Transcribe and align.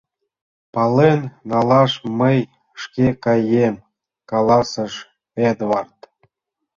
—Пален 0.73 1.21
налаш 1.49 1.93
мый 2.19 2.39
шке 2.81 3.07
каем,— 3.23 3.75
каласыш 4.31 4.93
Эдвард. 5.49 5.97